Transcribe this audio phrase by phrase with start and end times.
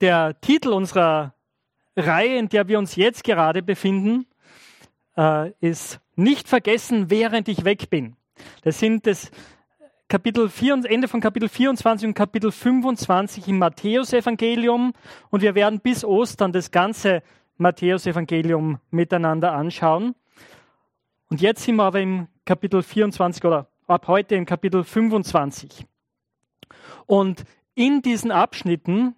[0.00, 1.34] der Titel unserer
[1.96, 4.26] Reihe, in der wir uns jetzt gerade befinden,
[5.16, 8.16] äh, ist Nicht vergessen, während ich weg bin.
[8.62, 9.30] Das sind das
[10.08, 14.94] Kapitel 4, Ende von Kapitel 24 und Kapitel 25 im Matthäusevangelium
[15.30, 17.22] und wir werden bis Ostern das ganze
[17.58, 20.14] Matthäusevangelium miteinander anschauen.
[21.28, 25.84] Und jetzt sind wir aber im Kapitel 24 oder ab heute im Kapitel 25.
[27.06, 27.44] Und
[27.74, 29.14] in diesen Abschnitten,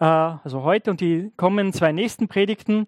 [0.00, 2.86] also heute und die kommenden zwei nächsten Predigten,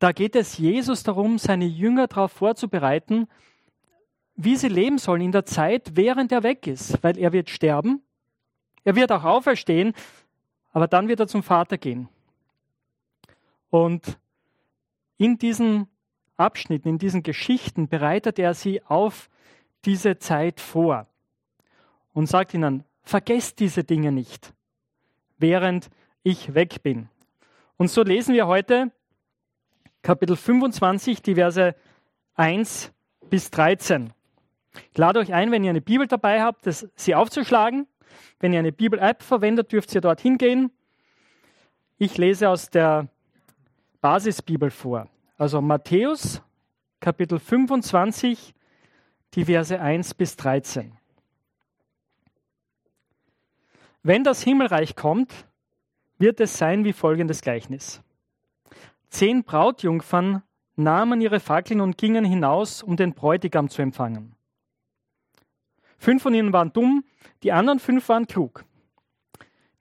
[0.00, 3.28] da geht es Jesus darum, seine Jünger darauf vorzubereiten,
[4.34, 8.02] wie sie leben sollen in der Zeit, während er weg ist, weil er wird sterben,
[8.82, 9.92] er wird auch auferstehen,
[10.72, 12.08] aber dann wird er zum Vater gehen.
[13.68, 14.18] Und
[15.18, 15.86] in diesen
[16.36, 19.28] Abschnitten, in diesen Geschichten bereitet er sie auf
[19.84, 21.06] diese Zeit vor
[22.12, 24.52] und sagt ihnen, vergesst diese Dinge nicht,
[25.38, 25.90] während
[26.22, 27.08] ich weg bin.
[27.76, 28.90] Und so lesen wir heute
[30.02, 31.74] Kapitel 25, die Verse
[32.34, 32.92] 1
[33.28, 34.12] bis 13.
[34.92, 37.86] Ich lade euch ein, wenn ihr eine Bibel dabei habt, das, sie aufzuschlagen.
[38.38, 40.70] Wenn ihr eine Bibel-App verwendet, dürft ihr dorthin gehen.
[41.98, 43.08] Ich lese aus der
[44.00, 45.08] Basisbibel vor.
[45.36, 46.42] Also Matthäus,
[47.00, 48.54] Kapitel 25,
[49.34, 50.92] die Verse 1 bis 13.
[54.02, 55.46] Wenn das Himmelreich kommt,
[56.20, 58.02] wird es sein wie folgendes Gleichnis.
[59.08, 60.42] Zehn Brautjungfern
[60.76, 64.36] nahmen ihre Fackeln und gingen hinaus, um den Bräutigam zu empfangen.
[65.98, 67.04] Fünf von ihnen waren dumm,
[67.42, 68.64] die anderen fünf waren klug.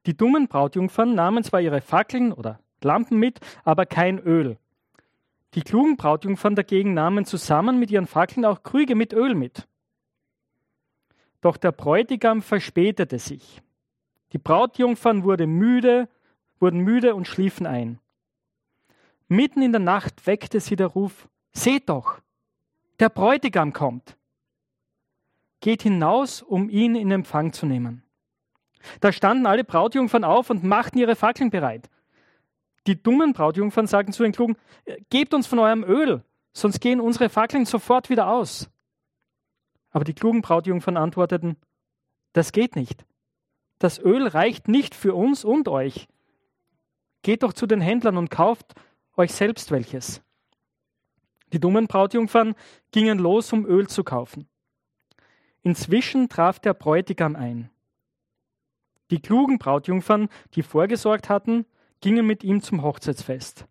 [0.05, 4.57] Die dummen Brautjungfern nahmen zwar ihre Fackeln oder Lampen mit, aber kein Öl.
[5.55, 9.67] Die klugen Brautjungfern dagegen nahmen zusammen mit ihren Fackeln auch Krüge mit Öl mit.
[11.41, 13.61] Doch der Bräutigam verspätete sich.
[14.31, 16.07] Die Brautjungfern wurde müde,
[16.59, 17.99] wurden müde und schliefen ein.
[19.27, 22.19] Mitten in der Nacht weckte sie der Ruf, Seht doch,
[22.99, 24.15] der Bräutigam kommt
[25.61, 28.03] geht hinaus, um ihn in Empfang zu nehmen.
[29.01, 31.89] Da standen alle Brautjungfern auf und machten ihre Fackeln bereit.
[32.87, 34.55] Die dummen Brautjungfern sagten zu den Klugen,
[35.09, 38.69] gebt uns von eurem Öl, sonst gehen unsere Fackeln sofort wieder aus.
[39.91, 41.57] Aber die klugen Brautjungfern antworteten,
[42.33, 43.05] das geht nicht.
[43.79, 46.07] Das Öl reicht nicht für uns und euch.
[47.21, 48.73] Geht doch zu den Händlern und kauft
[49.15, 50.21] euch selbst welches.
[51.51, 52.55] Die dummen Brautjungfern
[52.91, 54.47] gingen los, um Öl zu kaufen.
[55.61, 57.69] Inzwischen traf der Bräutigam ein.
[59.11, 61.65] Die klugen Brautjungfern, die vorgesorgt hatten,
[62.01, 63.65] gingen mit ihm zum Hochzeitsfest.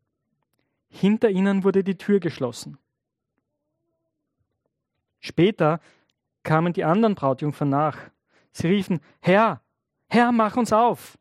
[0.88, 2.78] Hinter ihnen wurde die Tür geschlossen.
[5.20, 5.80] Später
[6.42, 7.98] kamen die anderen Brautjungfern nach.
[8.52, 9.62] Sie riefen, Herr,
[10.08, 11.17] Herr, mach uns auf.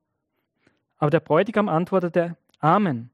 [0.98, 3.12] Aber der Bräutigam antwortete, Amen.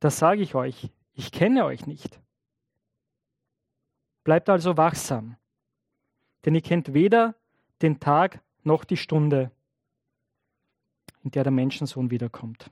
[0.00, 2.20] Das sage ich euch, ich kenne euch nicht.
[4.24, 5.36] Bleibt also wachsam,
[6.44, 7.34] denn ihr kennt weder
[7.82, 9.50] den Tag noch die Stunde,
[11.22, 12.70] in der der Menschensohn wiederkommt.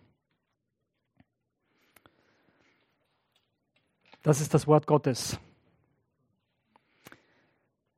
[4.22, 5.39] Das ist das Wort Gottes.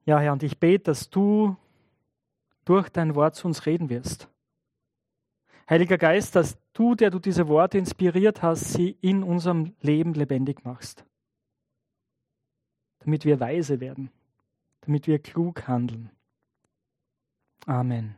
[0.04, 1.56] Ja, Herr, und ich bete, dass du
[2.64, 4.28] durch dein Wort zu uns reden wirst.
[5.70, 10.64] Heiliger Geist, dass du, der du diese Worte inspiriert hast, sie in unserem Leben lebendig
[10.64, 11.04] machst,
[12.98, 14.10] damit wir weise werden
[14.82, 16.10] damit wir klug handeln.
[17.66, 18.16] Amen.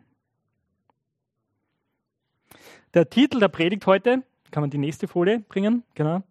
[2.94, 6.22] Der Titel der Predigt heute, kann man die nächste Folie bringen, genau,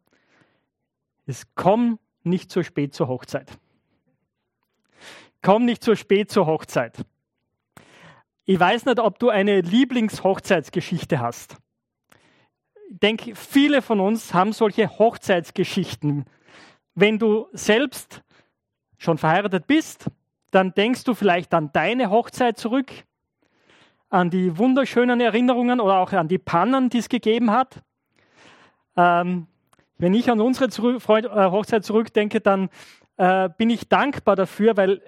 [1.26, 3.58] ist Komm nicht zu spät zur Hochzeit.
[5.42, 7.04] Komm nicht zu spät zur Hochzeit.
[8.46, 11.58] Ich weiß nicht, ob du eine Lieblingshochzeitsgeschichte hast.
[12.90, 16.26] Ich denke, viele von uns haben solche Hochzeitsgeschichten.
[16.94, 18.22] Wenn du selbst
[18.98, 20.10] schon verheiratet bist
[20.52, 22.92] dann denkst du vielleicht an deine Hochzeit zurück,
[24.10, 27.82] an die wunderschönen Erinnerungen oder auch an die Pannen, die es gegeben hat.
[28.98, 29.48] Ähm,
[29.98, 32.70] wenn ich an unsere äh, Hochzeit zurückdenke, dann
[33.16, 35.02] äh, bin ich dankbar dafür, weil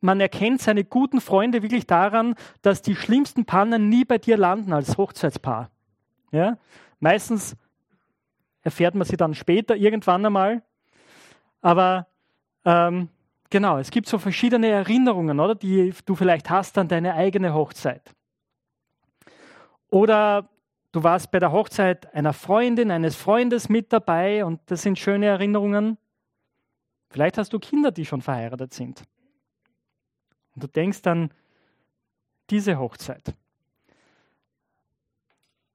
[0.00, 4.72] man erkennt seine guten Freunde wirklich daran, dass die schlimmsten Pannen nie bei dir landen
[4.72, 5.70] als Hochzeitspaar.
[6.30, 6.58] Ja?
[7.00, 7.56] Meistens
[8.62, 10.62] erfährt man sie dann später irgendwann einmal.
[11.60, 12.06] Aber
[12.64, 13.08] ähm,
[13.50, 18.14] Genau, es gibt so verschiedene Erinnerungen, oder, die du vielleicht hast an deine eigene Hochzeit.
[19.90, 20.50] Oder
[20.92, 25.26] du warst bei der Hochzeit einer Freundin, eines Freundes mit dabei und das sind schöne
[25.26, 25.96] Erinnerungen.
[27.08, 29.02] Vielleicht hast du Kinder, die schon verheiratet sind.
[30.58, 31.30] Und du denkst an
[32.50, 33.32] diese Hochzeit.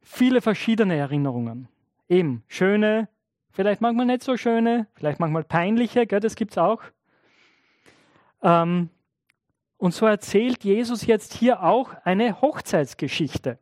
[0.02, 1.70] viele verschiedene Erinnerungen.
[2.10, 3.08] Eben schöne,
[3.52, 6.82] vielleicht manchmal nicht so schöne, vielleicht manchmal peinliche, gell, das gibt es auch.
[8.42, 8.90] Ähm,
[9.78, 13.58] und so erzählt Jesus jetzt hier auch eine Hochzeitsgeschichte.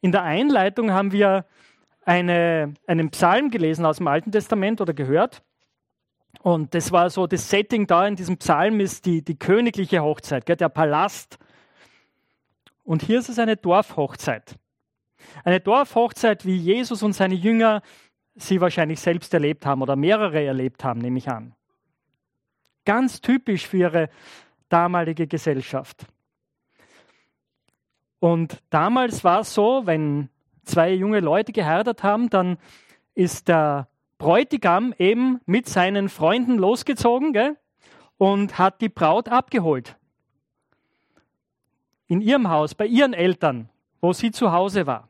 [0.00, 1.46] In der Einleitung haben wir
[2.04, 5.42] eine, einen Psalm gelesen aus dem Alten Testament oder gehört.
[6.42, 10.46] Und das war so, das Setting da in diesem Psalm ist die, die königliche Hochzeit,
[10.46, 11.38] gell, der Palast.
[12.84, 14.56] Und hier ist es eine Dorfhochzeit.
[15.44, 17.82] Eine Dorfhochzeit, wie Jesus und seine Jünger
[18.36, 21.54] sie wahrscheinlich selbst erlebt haben oder mehrere erlebt haben, nehme ich an.
[22.84, 24.10] Ganz typisch für ihre
[24.68, 26.06] damalige Gesellschaft.
[28.20, 30.28] Und damals war es so, wenn
[30.64, 32.58] zwei junge Leute geheiratet haben, dann
[33.14, 33.88] ist der
[34.18, 37.56] Bräutigam eben mit seinen Freunden losgezogen gell,
[38.18, 39.96] und hat die Braut abgeholt.
[42.08, 43.68] In ihrem Haus, bei ihren Eltern,
[44.00, 45.08] wo sie zu Hause war.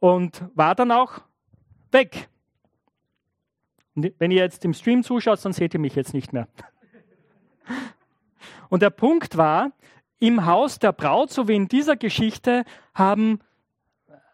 [0.00, 1.20] Und war dann auch
[1.92, 2.28] weg.
[3.94, 6.48] Und wenn ihr jetzt im Stream zuschaut, dann seht ihr mich jetzt nicht mehr.
[8.68, 9.72] Und der Punkt war,
[10.18, 12.64] im Haus der Braut, so wie in dieser Geschichte,
[12.94, 13.40] haben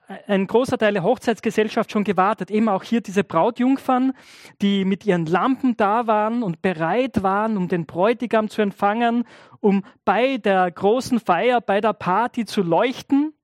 [0.08, 2.50] ein großer Teil der Hochzeitsgesellschaft schon gewartet.
[2.50, 4.14] Eben auch hier diese Brautjungfern,
[4.62, 9.25] die mit ihren Lampen da waren und bereit waren, um den Bräutigam zu empfangen,
[9.60, 13.34] um bei der großen Feier, bei der Party zu leuchten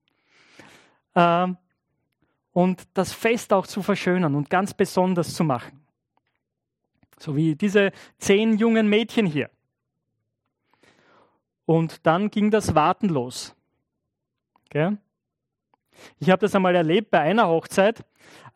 [1.12, 1.48] äh,
[2.52, 5.84] und das Fest auch zu verschönern und ganz besonders zu machen.
[7.18, 9.50] So wie diese zehn jungen Mädchen hier.
[11.66, 13.54] Und dann ging das Warten los.
[14.66, 14.96] Okay?
[16.18, 18.00] Ich habe das einmal erlebt bei einer Hochzeit,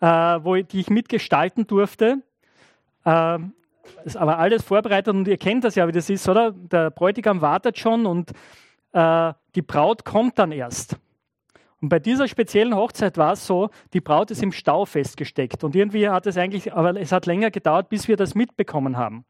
[0.01, 2.23] äh, wo die ich mitgestalten durfte.
[3.05, 3.39] Äh,
[4.05, 6.53] ist aber alles vorbereitet und ihr kennt das ja, wie das ist, oder?
[6.53, 8.33] Der Bräutigam wartet schon und
[8.93, 10.99] äh, die Braut kommt dann erst.
[11.81, 15.63] Und bei dieser speziellen Hochzeit war es so, die Braut ist im Stau festgesteckt.
[15.63, 19.25] Und irgendwie hat es eigentlich, aber es hat länger gedauert, bis wir das mitbekommen haben.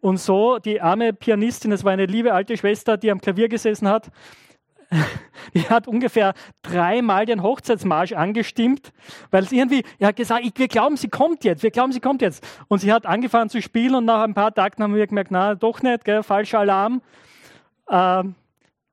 [0.00, 3.88] Und so, die arme Pianistin, das war eine liebe alte Schwester, die am Klavier gesessen
[3.88, 4.10] hat,
[5.54, 8.92] die hat ungefähr dreimal den Hochzeitsmarsch angestimmt,
[9.30, 12.00] weil es irgendwie, er hat gesagt, ich, wir glauben, sie kommt jetzt, wir glauben, sie
[12.00, 12.46] kommt jetzt.
[12.68, 15.54] Und sie hat angefangen zu spielen und nach ein paar Tagen haben wir gemerkt, na,
[15.54, 17.02] doch nicht, gell, falscher Alarm.
[17.90, 18.34] Ähm,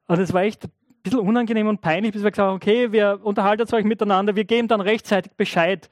[0.07, 0.71] und es war echt ein
[1.03, 4.67] bisschen unangenehm und peinlich, bis wir gesagt haben, okay, wir unterhalten euch miteinander, wir geben
[4.67, 5.89] dann rechtzeitig Bescheid,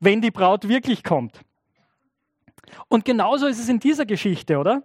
[0.00, 1.40] wenn die Braut wirklich kommt.
[2.88, 4.82] Und genauso ist es in dieser Geschichte, oder?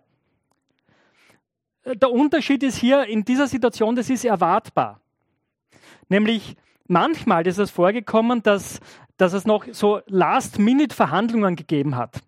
[1.86, 5.00] Der Unterschied ist hier in dieser Situation, das ist erwartbar.
[6.10, 6.56] Nämlich
[6.88, 8.80] manchmal ist es vorgekommen, dass,
[9.18, 12.22] dass es noch so Last-Minute-Verhandlungen gegeben hat.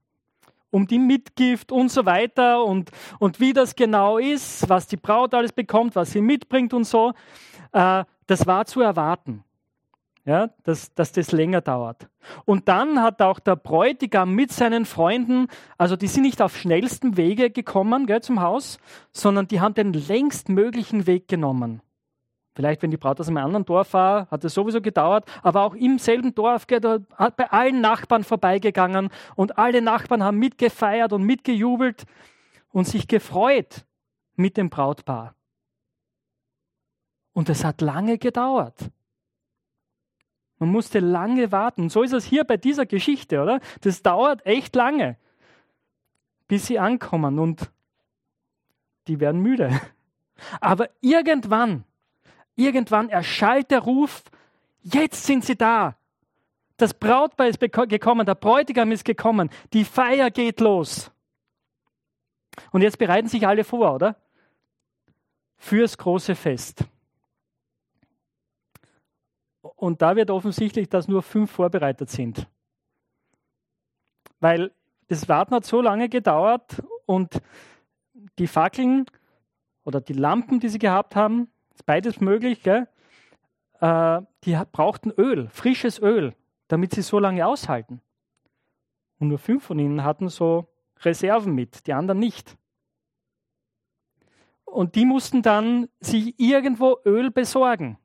[0.72, 5.34] Um die Mitgift und so weiter und, und wie das genau ist, was die Braut
[5.34, 7.14] alles bekommt, was sie mitbringt und so.
[7.72, 9.46] Äh, das war zu erwarten
[10.26, 12.10] ja, dass, dass das länger dauert.
[12.46, 17.16] Und dann hat auch der Bräutigam mit seinen Freunden, also die sind nicht auf schnellstem
[17.16, 18.80] Wege gekommen gell, zum Haus,
[19.12, 21.82] sondern die haben den längst möglichen Weg genommen.
[22.56, 25.76] Vielleicht, wenn die Braut aus einem anderen Dorf war, hat es sowieso gedauert, aber auch
[25.76, 31.14] im selben Dorf, gell, da hat bei allen Nachbarn vorbeigegangen und alle Nachbarn haben mitgefeiert
[31.14, 32.06] und mitgejubelt
[32.72, 33.86] und sich gefreut
[34.36, 35.36] mit dem Brautpaar.
[37.34, 38.90] Und es hat lange gedauert.
[40.60, 41.90] Man musste lange warten.
[41.90, 43.60] So ist es hier bei dieser Geschichte, oder?
[43.82, 45.18] Das dauert echt lange,
[46.48, 47.72] bis sie ankommen und
[49.08, 49.70] die werden müde.
[50.62, 51.84] Aber irgendwann,
[52.56, 54.24] irgendwann erschallt der Ruf,
[54.82, 55.98] jetzt sind sie da.
[56.78, 61.12] Das Brautpaar ist gekommen, der Bräutigam ist gekommen, die Feier geht los.
[62.72, 64.16] Und jetzt bereiten sich alle vor, oder?
[65.58, 66.86] Fürs große Fest.
[69.86, 72.48] Und da wird offensichtlich, dass nur fünf vorbereitet sind.
[74.40, 74.72] Weil
[75.10, 77.40] das Warten hat so lange gedauert und
[78.40, 79.06] die Fackeln
[79.84, 82.88] oder die Lampen, die sie gehabt haben, ist beides möglich, gell?
[83.80, 86.34] Äh, die brauchten Öl, frisches Öl,
[86.68, 88.02] damit sie so lange aushalten.
[89.20, 90.68] Und nur fünf von ihnen hatten so
[91.02, 92.58] Reserven mit, die anderen nicht.
[94.64, 98.00] Und die mussten dann sich irgendwo Öl besorgen.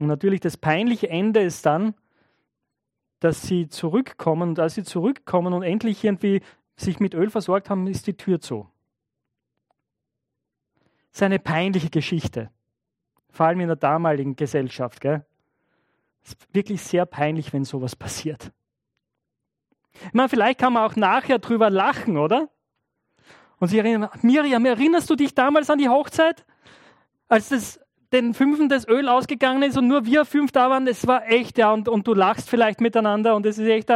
[0.00, 1.94] Und natürlich das peinliche Ende ist dann,
[3.20, 6.40] dass sie zurückkommen und als sie zurückkommen und endlich irgendwie
[6.74, 8.66] sich mit Öl versorgt haben, ist die Tür zu.
[11.12, 12.50] Das ist eine peinliche Geschichte.
[13.30, 15.00] Vor allem in der damaligen Gesellschaft.
[15.00, 15.24] Gell?
[16.24, 18.50] Es ist wirklich sehr peinlich, wenn sowas passiert.
[19.92, 22.48] Ich meine, vielleicht kann man auch nachher drüber lachen, oder?
[23.58, 26.46] Und sie erinnern, Miriam, erinnerst du dich damals an die Hochzeit?
[27.30, 27.80] als das,
[28.12, 31.58] den Fünfen das Öl ausgegangen ist und nur wir fünf da waren, es war echt,
[31.58, 33.90] ja, und, und du lachst vielleicht miteinander und es ist echt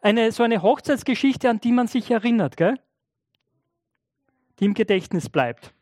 [0.00, 2.78] eine, so eine Hochzeitsgeschichte, an die man sich erinnert, gell?
[4.60, 5.72] die im Gedächtnis bleibt.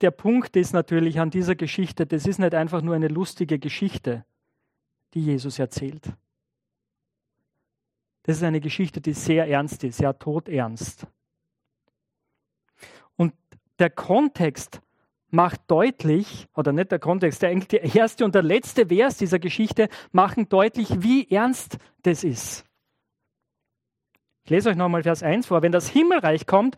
[0.00, 4.24] Der Punkt ist natürlich an dieser Geschichte, das ist nicht einfach nur eine lustige Geschichte,
[5.14, 6.12] die Jesus erzählt.
[8.24, 11.06] Das ist eine Geschichte, die sehr ernst ist, ja todernst.
[13.80, 14.80] Der Kontext
[15.30, 19.88] macht deutlich, oder nicht der Kontext, der, der erste und der letzte Vers dieser Geschichte
[20.12, 22.64] machen deutlich, wie ernst das ist.
[24.44, 25.62] Ich lese euch nochmal Vers 1 vor.
[25.62, 26.76] Wenn das Himmelreich kommt,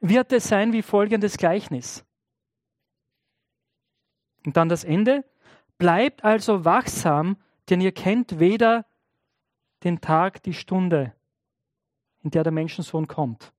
[0.00, 2.04] wird es sein wie folgendes Gleichnis.
[4.44, 5.24] Und dann das Ende.
[5.78, 7.36] Bleibt also wachsam,
[7.70, 8.84] denn ihr kennt weder
[9.84, 11.12] den Tag, die Stunde,
[12.22, 13.52] in der der Menschensohn kommt.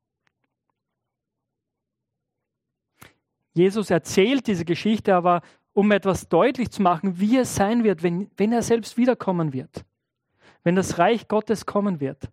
[3.53, 5.41] Jesus erzählt diese Geschichte aber,
[5.73, 9.85] um etwas deutlich zu machen, wie es sein wird, wenn, wenn er selbst wiederkommen wird,
[10.63, 12.29] wenn das Reich Gottes kommen wird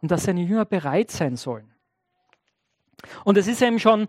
[0.00, 1.72] und dass seine Jünger bereit sein sollen.
[3.24, 4.08] Und es ist eben schon,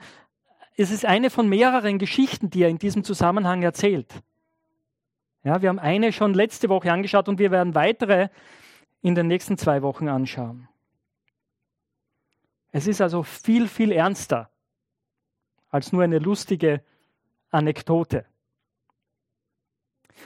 [0.76, 4.14] es ist eine von mehreren Geschichten, die er in diesem Zusammenhang erzählt.
[5.44, 8.30] Ja, wir haben eine schon letzte Woche angeschaut und wir werden weitere
[9.02, 10.68] in den nächsten zwei Wochen anschauen.
[12.72, 14.50] Es ist also viel, viel ernster
[15.72, 16.82] als nur eine lustige
[17.50, 18.26] Anekdote.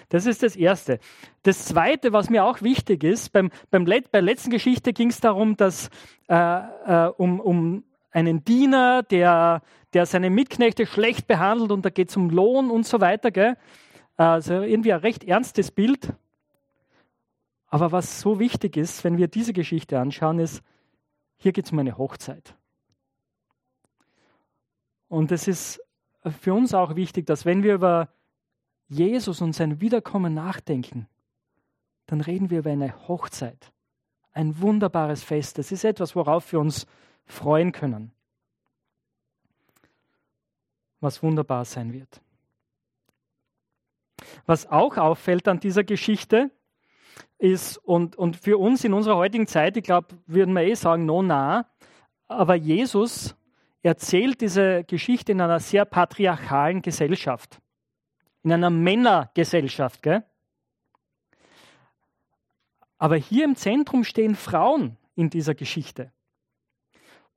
[0.09, 0.99] Das ist das Erste.
[1.43, 5.09] Das Zweite, was mir auch wichtig ist, beim, beim Let bei der letzten Geschichte ging
[5.09, 5.89] es darum, dass
[6.27, 9.61] äh, äh, um, um einen Diener, der,
[9.93, 13.31] der seine Mitknechte schlecht behandelt und da geht es um Lohn und so weiter.
[13.31, 13.57] Gell?
[14.17, 16.13] Also irgendwie ein recht ernstes Bild.
[17.67, 20.63] Aber was so wichtig ist, wenn wir diese Geschichte anschauen, ist,
[21.35, 22.55] hier geht es um eine Hochzeit.
[25.07, 25.81] Und es ist
[26.41, 28.09] für uns auch wichtig, dass wenn wir über
[28.88, 31.07] Jesus und sein Wiederkommen nachdenken,
[32.07, 33.71] dann reden wir über eine Hochzeit.
[34.31, 35.57] Ein wunderbares Fest.
[35.57, 36.85] Das ist etwas, worauf wir uns
[37.25, 38.12] freuen können.
[41.00, 42.21] Was wunderbar sein wird.
[44.45, 46.51] Was auch auffällt an dieser Geschichte
[47.38, 51.05] ist, und, und für uns in unserer heutigen Zeit, ich glaube, würden wir eh sagen,
[51.05, 51.67] no nah,
[52.27, 53.35] aber Jesus
[53.85, 57.59] erzählt diese Geschichte in einer sehr patriarchalen Gesellschaft
[58.45, 60.03] in einer Männergesellschaft.
[60.03, 60.23] Gell?
[62.97, 66.11] Aber hier im Zentrum stehen Frauen in dieser Geschichte.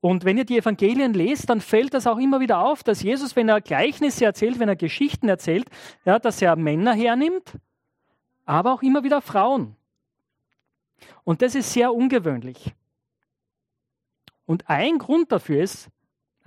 [0.01, 3.35] Und wenn ihr die Evangelien lest, dann fällt das auch immer wieder auf, dass Jesus,
[3.35, 5.67] wenn er Gleichnisse erzählt, wenn er Geschichten erzählt,
[6.05, 7.57] ja, dass er Männer hernimmt,
[8.45, 9.75] aber auch immer wieder Frauen.
[11.23, 12.73] Und das ist sehr ungewöhnlich.
[14.45, 15.89] Und ein Grund dafür ist,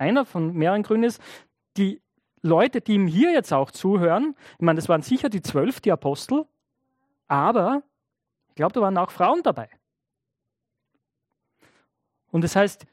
[0.03, 1.21] einer von mehreren Gründen ist,
[1.77, 2.01] die
[2.41, 5.91] Leute, die ihm hier jetzt auch zuhören, ich meine, das waren sicher die zwölf, die
[5.91, 6.45] Apostel,
[7.27, 7.83] aber
[8.49, 9.69] ich glaube, da waren auch Frauen dabei.
[12.31, 12.85] Und das heißt,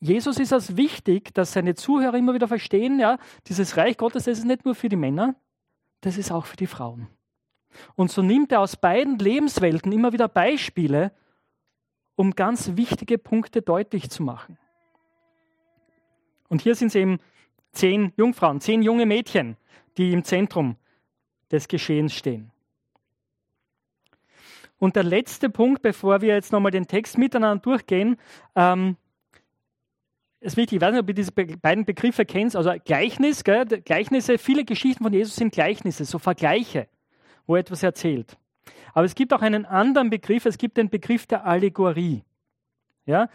[0.00, 4.38] Jesus ist es wichtig, dass seine Zuhörer immer wieder verstehen, ja, dieses Reich Gottes, das
[4.38, 5.34] ist nicht nur für die Männer,
[6.00, 7.08] das ist auch für die Frauen.
[7.94, 11.12] Und so nimmt er aus beiden Lebenswelten immer wieder Beispiele,
[12.14, 14.58] um ganz wichtige Punkte deutlich zu machen.
[16.48, 17.18] Und hier sind es eben
[17.72, 19.56] zehn Jungfrauen, zehn junge Mädchen,
[19.96, 20.76] die im Zentrum
[21.50, 22.50] des Geschehens stehen.
[24.78, 28.16] Und der letzte Punkt, bevor wir jetzt nochmal den Text miteinander durchgehen,
[28.54, 28.96] ähm,
[30.40, 33.64] ist wichtig, ich weiß nicht, ob ihr diese beiden Begriffe kennt, also Gleichnis, gell?
[33.64, 36.88] Gleichnisse, viele Geschichten von Jesus sind Gleichnisse, so Vergleiche,
[37.46, 38.36] wo etwas erzählt.
[38.92, 42.22] Aber es gibt auch einen anderen Begriff, es gibt den Begriff der Allegorie.
[43.06, 43.28] Ja?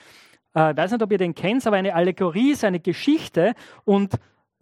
[0.53, 3.53] Äh, weiß nicht, ob ihr den kennt, aber eine Allegorie ist eine Geschichte
[3.85, 4.15] und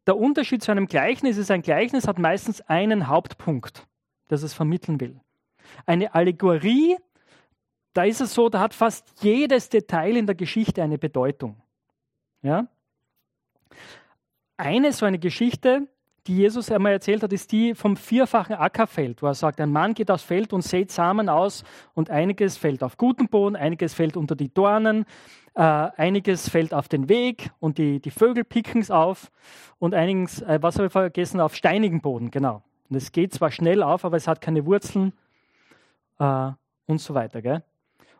[0.05, 3.87] der Unterschied zu einem Gleichnis ist, ein Gleichnis hat meistens einen Hauptpunkt,
[4.27, 5.19] das es vermitteln will.
[5.85, 6.97] Eine Allegorie,
[7.93, 11.61] da ist es so, da hat fast jedes Detail in der Geschichte eine Bedeutung.
[12.41, 12.67] Ja?
[14.57, 15.87] Eine so eine Geschichte,
[16.29, 19.95] die Jesus einmal erzählt hat, ist die vom vierfachen Ackerfeld, wo er sagt, ein Mann
[19.95, 21.63] geht aufs Feld und sät Samen aus
[21.95, 25.05] und einiges fällt auf guten Boden, einiges fällt unter die Dornen,
[25.55, 29.31] äh, einiges fällt auf den Weg und die, die Vögel picken es auf
[29.79, 32.61] und einiges, äh, was habe ich vergessen, auf steinigen Boden, genau.
[32.91, 35.13] Und es geht zwar schnell auf, aber es hat keine Wurzeln
[36.19, 36.51] äh,
[36.85, 37.41] und so weiter.
[37.41, 37.63] Gell?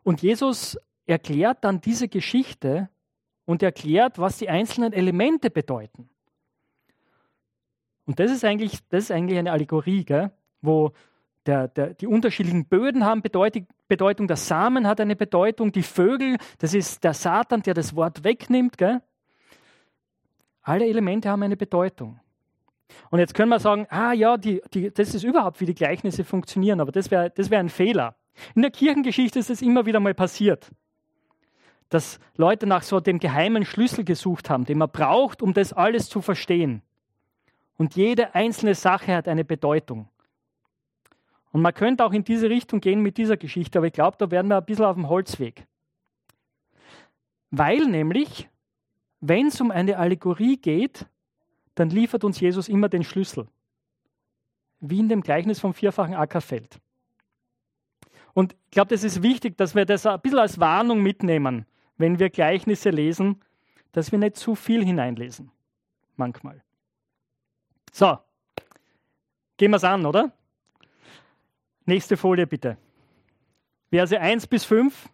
[0.01, 2.89] Und Jesus erklärt dann diese Geschichte
[3.45, 6.09] und erklärt, was die einzelnen Elemente bedeuten.
[8.09, 10.31] Und das ist eigentlich, das ist eigentlich eine Allegorie, gell?
[10.63, 10.93] wo
[11.45, 16.37] der, der, die unterschiedlichen Böden haben Bedeutung, Bedeutung, der Samen hat eine Bedeutung, die Vögel,
[16.57, 18.79] das ist der Satan, der das Wort wegnimmt.
[18.79, 19.03] Gell?
[20.63, 22.19] Alle Elemente haben eine Bedeutung.
[23.11, 26.23] Und jetzt können wir sagen, ah ja, die, die, das ist überhaupt, wie die Gleichnisse
[26.23, 28.15] funktionieren, aber das wäre das wär ein Fehler.
[28.55, 30.71] In der Kirchengeschichte ist es immer wieder mal passiert,
[31.89, 36.09] dass Leute nach so dem geheimen Schlüssel gesucht haben, den man braucht, um das alles
[36.09, 36.81] zu verstehen.
[37.79, 40.09] Und jede einzelne Sache hat eine Bedeutung.
[41.53, 44.29] Und man könnte auch in diese Richtung gehen mit dieser Geschichte, aber ich glaube, da
[44.29, 45.65] werden wir ein bisschen auf dem Holzweg.
[47.51, 48.49] Weil nämlich,
[49.21, 51.05] wenn es um eine Allegorie geht,
[51.75, 53.47] dann liefert uns Jesus immer den Schlüssel.
[54.81, 56.81] Wie in dem Gleichnis vom vierfachen Ackerfeld.
[58.33, 62.19] Und ich glaube, das ist wichtig, dass wir das ein bisschen als Warnung mitnehmen, wenn
[62.19, 63.41] wir Gleichnisse lesen,
[63.93, 65.49] dass wir nicht zu viel hineinlesen.
[66.17, 66.61] Manchmal.
[67.91, 68.17] So,
[69.57, 70.31] gehen wir es an, oder?
[71.85, 72.77] Nächste Folie bitte.
[73.89, 75.09] Verse 1 bis 5.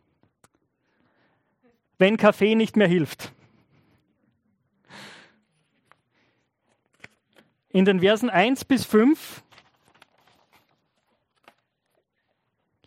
[1.98, 3.32] Wenn Kaffee nicht mehr hilft.
[7.70, 9.44] In den Versen 1 bis 5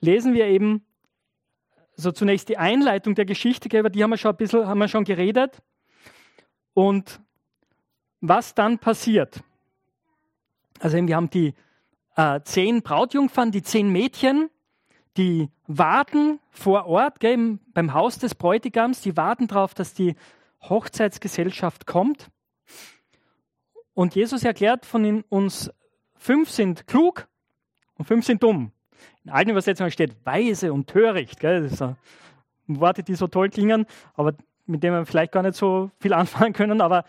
[0.00, 0.84] lesen wir eben
[1.94, 4.88] so zunächst die Einleitung der Geschichte, über die haben wir schon ein bisschen haben wir
[4.88, 5.62] schon geredet.
[6.74, 7.20] Und
[8.20, 9.42] was dann passiert.
[10.80, 11.54] Also wir haben die
[12.16, 14.50] äh, zehn Brautjungfern, die zehn Mädchen,
[15.16, 20.14] die warten vor Ort gell, beim Haus des Bräutigams, die warten darauf, dass die
[20.62, 22.30] Hochzeitsgesellschaft kommt.
[23.94, 25.70] Und Jesus erklärt von uns,
[26.16, 27.26] fünf sind klug
[27.96, 28.72] und fünf sind dumm.
[29.24, 31.40] In allen Übersetzungen steht weise und töricht.
[31.40, 31.68] Gell?
[31.68, 31.96] Das sind
[32.66, 34.34] Worte, die so toll klingen, aber
[34.66, 36.80] mit denen wir vielleicht gar nicht so viel anfangen können.
[36.80, 37.04] Aber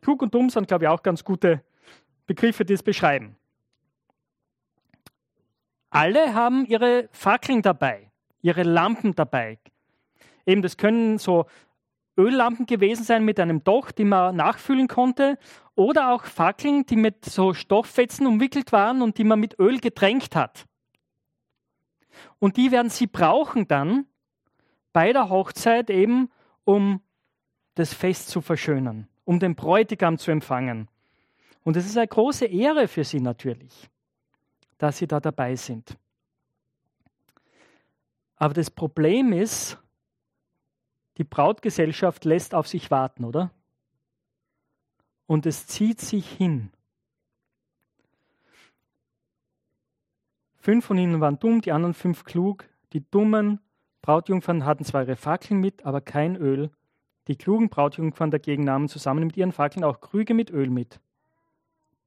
[0.00, 1.62] klug und dumm sind, glaube ich, auch ganz gute
[2.30, 3.34] Begriffe, die es beschreiben.
[5.90, 9.58] Alle haben ihre Fackeln dabei, ihre Lampen dabei.
[10.46, 11.46] Eben, das können so
[12.16, 15.40] Öllampen gewesen sein mit einem Docht, die man nachfüllen konnte,
[15.74, 20.36] oder auch Fackeln, die mit so Stofffetzen umwickelt waren und die man mit Öl getränkt
[20.36, 20.66] hat.
[22.38, 24.06] Und die werden sie brauchen dann
[24.92, 26.30] bei der Hochzeit eben,
[26.62, 27.02] um
[27.74, 30.86] das Fest zu verschönern, um den Bräutigam zu empfangen.
[31.62, 33.90] Und es ist eine große Ehre für sie natürlich,
[34.78, 35.96] dass sie da dabei sind.
[38.36, 39.78] Aber das Problem ist,
[41.18, 43.50] die Brautgesellschaft lässt auf sich warten, oder?
[45.26, 46.70] Und es zieht sich hin.
[50.56, 52.64] Fünf von ihnen waren dumm, die anderen fünf klug.
[52.92, 53.60] Die dummen
[54.02, 56.70] Brautjungfern hatten zwar ihre Fackeln mit, aber kein Öl.
[57.28, 61.00] Die klugen Brautjungfern dagegen nahmen zusammen mit ihren Fackeln auch Krüge mit Öl mit.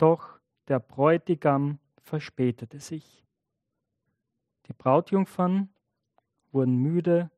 [0.03, 0.37] Doch
[0.67, 3.25] der Bräutigam verspätete sich.
[4.67, 5.73] Die Brautjungfern
[6.51, 7.31] wurden müde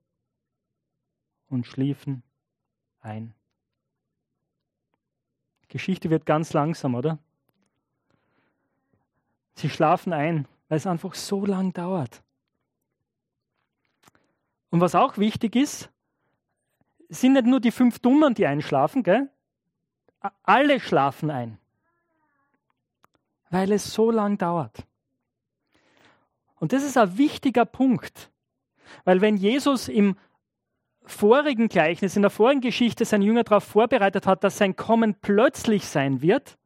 [1.48, 2.24] und schliefen
[3.02, 3.36] ein.
[5.68, 7.20] Geschichte wird ganz langsam, oder?
[9.54, 12.24] Sie schlafen ein, weil es einfach so lang dauert.
[14.72, 15.92] Und was auch wichtig ist,
[17.10, 19.30] sind nicht nur die fünf Dummen, die einschlafen, gell?
[20.42, 21.60] Alle schlafen ein,
[23.50, 24.86] weil es so lang dauert.
[26.56, 28.32] Und das ist ein wichtiger Punkt,
[29.04, 30.18] weil wenn Jesus im
[31.04, 35.86] vorigen Gleichnis, in der vorigen Geschichte seine Jünger darauf vorbereitet hat, dass sein Kommen plötzlich
[35.86, 36.58] sein wird,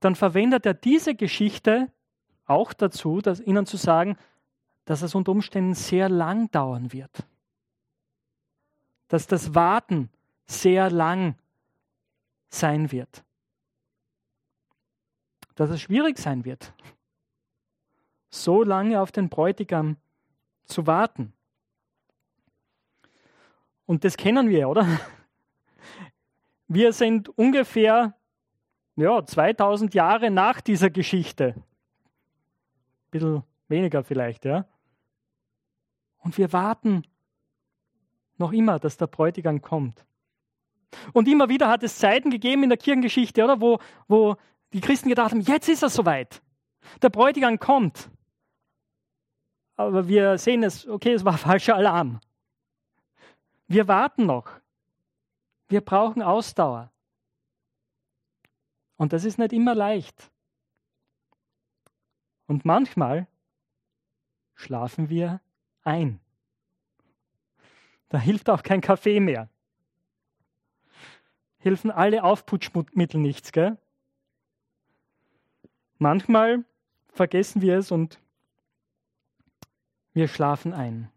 [0.00, 1.92] dann verwendet er diese Geschichte
[2.44, 4.16] auch dazu, dass ihnen zu sagen,
[4.84, 7.24] dass es unter Umständen sehr lang dauern wird.
[9.08, 10.10] Dass das Warten
[10.46, 11.36] sehr lang
[12.50, 13.24] sein wird.
[15.54, 16.72] Dass es schwierig sein wird,
[18.30, 19.96] so lange auf den Bräutigam
[20.64, 21.32] zu warten.
[23.86, 24.86] Und das kennen wir, oder?
[26.68, 28.14] Wir sind ungefähr
[28.96, 31.54] ja, 2000 Jahre nach dieser Geschichte.
[31.56, 31.64] Ein
[33.10, 34.66] bisschen weniger vielleicht, ja.
[36.18, 37.02] Und wir warten
[38.38, 40.06] noch immer, dass der Bräutigam kommt.
[41.12, 44.36] Und immer wieder hat es Zeiten gegeben in der Kirchengeschichte, oder, wo, wo
[44.72, 46.42] die Christen gedacht haben, jetzt ist es soweit.
[47.02, 48.10] Der Bräutigam kommt.
[49.76, 52.20] Aber wir sehen es, okay, es war falscher Alarm.
[53.66, 54.48] Wir warten noch.
[55.68, 56.90] Wir brauchen Ausdauer.
[58.96, 60.30] Und das ist nicht immer leicht.
[62.46, 63.26] Und manchmal
[64.54, 65.40] schlafen wir
[65.82, 66.20] ein.
[68.10, 69.48] Da hilft auch kein Kaffee mehr.
[71.58, 73.78] Hilfen alle Aufputschmittel nichts, gell?
[76.02, 76.64] Manchmal
[77.10, 78.18] vergessen wir es und
[80.14, 81.12] wir schlafen ein.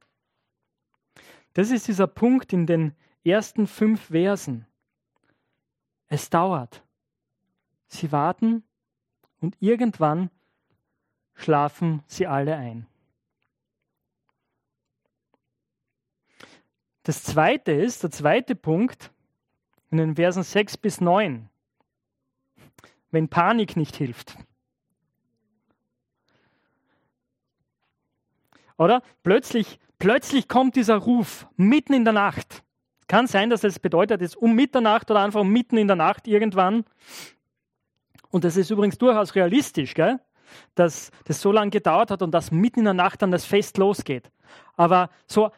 [1.53, 2.93] Das ist dieser Punkt in den
[3.23, 4.67] ersten fünf Versen.
[6.05, 6.83] Es dauert.
[7.87, 8.63] Sie warten
[9.41, 10.29] und irgendwann
[11.33, 12.85] schlafen sie alle ein.
[17.01, 19.11] Das zweite ist, der zweite Punkt,
[19.89, 21.49] in den Versen 6 bis 9,
[23.09, 24.37] wenn Panik nicht hilft.
[28.77, 29.01] Oder?
[29.23, 32.63] Plötzlich, plötzlich kommt dieser Ruf mitten in der Nacht.
[33.01, 36.27] Es kann sein, dass es bedeutet, es um Mitternacht oder einfach mitten in der Nacht
[36.27, 36.85] irgendwann.
[38.31, 40.19] Und das ist übrigens durchaus realistisch, gell?
[40.75, 43.77] dass das so lange gedauert hat und dass mitten in der Nacht dann das Fest
[43.77, 44.31] losgeht.
[44.75, 45.51] Aber so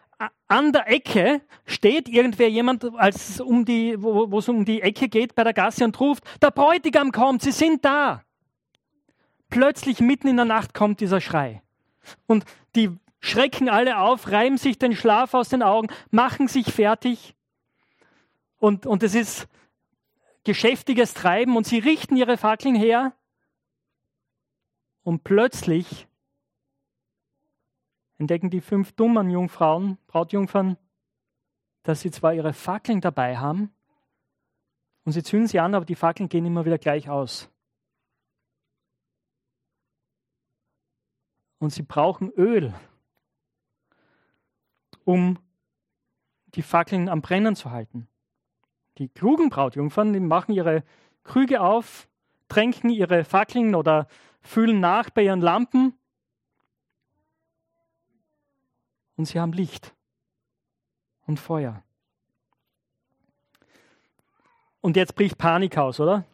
[0.47, 5.35] an der Ecke steht irgendwer jemand, als um die, wo es um die Ecke geht
[5.35, 8.23] bei der Gasse und ruft, der Bräutigam kommt, sie sind da.
[9.49, 11.61] Plötzlich mitten in der Nacht kommt dieser Schrei.
[12.25, 17.35] Und die schrecken alle auf, reiben sich den Schlaf aus den Augen, machen sich fertig.
[18.57, 19.47] Und, und es ist
[20.43, 23.13] geschäftiges Treiben und sie richten ihre Fackeln her.
[25.03, 26.07] Und plötzlich
[28.17, 30.77] entdecken die fünf dummen Jungfrauen, Brautjungfern,
[31.83, 33.71] dass sie zwar ihre Fackeln dabei haben
[35.07, 37.49] und sie zünden sie an, aber die Fackeln gehen immer wieder gleich aus.
[41.59, 42.73] Und sie brauchen Öl,
[45.07, 45.39] um
[46.47, 48.09] die Fackeln am Brennen zu halten.
[48.97, 50.83] Die klugen Brautjungfern, die machen ihre
[51.23, 52.09] Krüge auf,
[52.49, 54.07] tränken ihre Fackeln oder
[54.41, 55.93] fühlen nach bei ihren Lampen
[59.15, 59.93] und sie haben Licht
[61.25, 61.83] und Feuer.
[64.81, 66.25] Und jetzt bricht Panik aus, oder?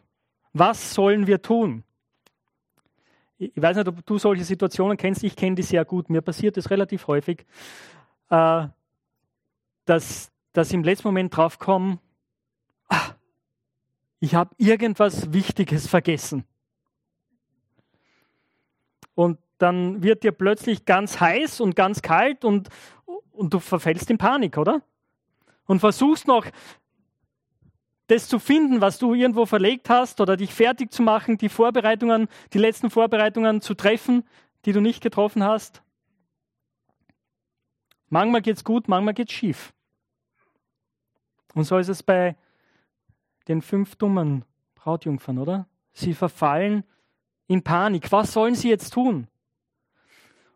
[0.52, 1.84] Was sollen wir tun?
[3.38, 5.22] Ich weiß nicht, ob du solche Situationen kennst.
[5.22, 6.10] Ich kenne die sehr gut.
[6.10, 7.44] Mir passiert es relativ häufig,
[8.30, 8.68] äh,
[9.84, 11.98] dass, dass ich im letzten Moment draufkomme,
[12.88, 13.10] ah,
[14.20, 16.44] ich habe irgendwas Wichtiges vergessen.
[19.14, 22.68] Und dann wird dir plötzlich ganz heiß und ganz kalt und,
[23.32, 24.82] und du verfällst in Panik, oder?
[25.66, 26.46] Und versuchst noch
[28.08, 32.28] das zu finden, was du irgendwo verlegt hast oder dich fertig zu machen, die Vorbereitungen,
[32.52, 34.24] die letzten Vorbereitungen zu treffen,
[34.64, 35.82] die du nicht getroffen hast.
[38.14, 39.74] Manchmal geht es gut, manchmal geht es schief.
[41.52, 42.36] Und so ist es bei
[43.48, 44.44] den fünf dummen
[44.76, 45.66] Brautjungfern, oder?
[45.94, 46.84] Sie verfallen
[47.48, 48.12] in Panik.
[48.12, 49.26] Was sollen sie jetzt tun?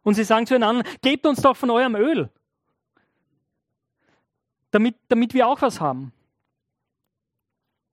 [0.05, 2.31] Und sie sagen zueinander, gebt uns doch von eurem Öl,
[4.71, 6.13] damit, damit wir auch was haben.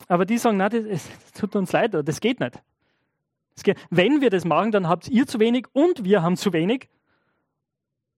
[0.08, 2.62] Aber die sagen, das, das tut uns leid, das geht nicht.
[3.89, 6.88] Wenn wir das machen, dann habt ihr zu wenig und wir haben zu wenig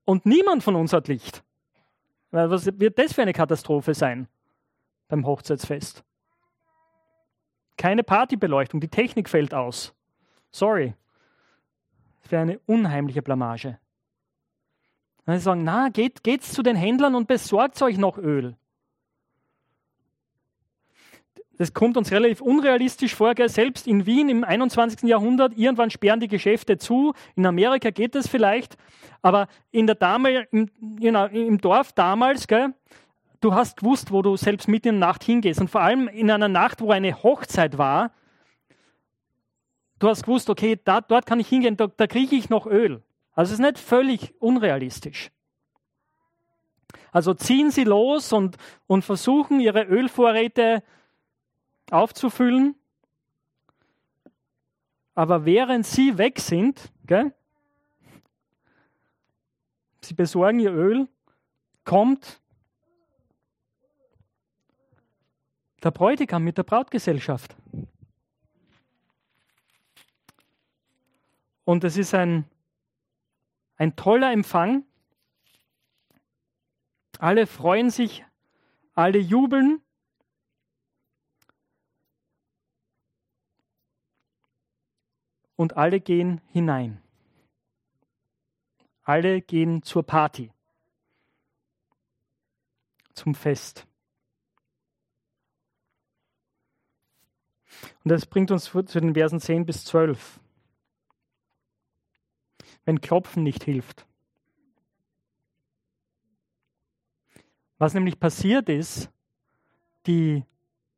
[0.08, 1.44] und niemand von uns hat Licht.
[2.32, 4.28] Was wird das für eine Katastrophe sein
[5.10, 6.04] beim Hochzeitsfest?
[7.76, 9.94] Keine Partybeleuchtung, die Technik fällt aus.
[10.50, 10.96] Sorry.
[12.22, 13.80] Das wäre eine unheimliche Blamage.
[15.26, 18.56] Und sie sagen, na, geht, geht's zu den Händlern und besorgt euch noch Öl.
[21.58, 23.34] Das kommt uns relativ unrealistisch vor.
[23.34, 23.50] Gell?
[23.50, 25.10] Selbst in Wien im 21.
[25.10, 27.14] Jahrhundert, irgendwann sperren die Geschäfte zu.
[27.36, 28.78] In Amerika geht das vielleicht.
[29.22, 32.74] Aber in der Dame, im, genau, im Dorf damals, gell,
[33.42, 35.60] du hast gewusst, wo du selbst mitten in der Nacht hingehst.
[35.60, 38.12] Und vor allem in einer Nacht, wo eine Hochzeit war,
[39.98, 43.02] du hast gewusst, okay, da, dort kann ich hingehen, da, da kriege ich noch Öl.
[43.34, 45.32] Also es ist nicht völlig unrealistisch.
[47.12, 50.84] Also ziehen sie los und, und versuchen, ihre Ölvorräte
[51.92, 52.76] aufzufüllen.
[55.16, 57.34] Aber während sie weg sind, gell,
[60.02, 61.08] sie besorgen ihr Öl,
[61.84, 62.42] kommt
[65.84, 67.56] der Bräutigam mit der Brautgesellschaft.
[71.64, 72.46] Und es ist ein,
[73.76, 74.86] ein toller Empfang.
[77.20, 78.24] Alle freuen sich,
[78.94, 79.82] alle jubeln.
[85.58, 87.02] Und alle gehen hinein.
[89.04, 90.52] Alle gehen zur Party,
[93.14, 93.86] zum Fest.
[98.06, 100.40] Und das bringt uns zu den Versen 10 bis 12
[102.88, 104.08] wenn Klopfen nicht hilft.
[107.78, 109.12] Was nämlich passiert ist,
[110.08, 110.46] die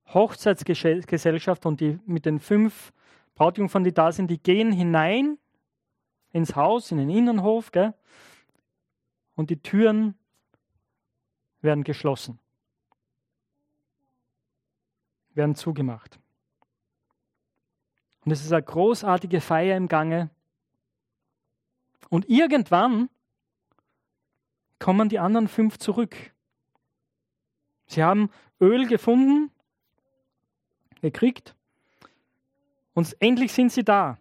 [0.06, 2.94] Hochzeitsgesellschaft und die mit den fünf
[3.40, 5.38] Brautjungfern, die da sind, die gehen hinein
[6.34, 7.94] ins Haus, in den Innenhof, gell?
[9.36, 10.16] und die Türen
[11.62, 12.38] werden geschlossen,
[15.36, 16.20] werden zugemacht.
[18.26, 20.30] Und es ist eine großartige Feier im Gange.
[22.10, 23.10] Und irgendwann
[24.80, 26.34] kommen die anderen fünf zurück.
[27.88, 29.50] Sie haben Öl gefunden,
[31.00, 31.56] gekriegt
[32.94, 34.18] und endlich sind sie da.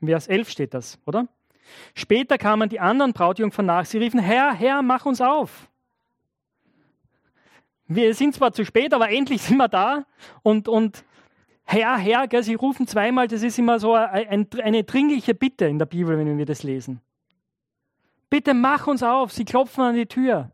[0.00, 1.28] In Vers 11 steht das, oder?
[1.94, 3.84] Später kamen die anderen Brautjungfern nach.
[3.84, 5.68] Sie riefen, Herr, Herr, mach uns auf.
[7.86, 10.04] Wir sind zwar zu spät, aber endlich sind wir da.
[10.42, 11.04] Und, und
[11.64, 15.78] Herr, Herr, gell, sie rufen zweimal, das ist immer so eine, eine dringliche Bitte in
[15.78, 17.00] der Bibel, wenn wir das lesen.
[18.28, 20.52] Bitte mach uns auf, sie klopfen an die Tür.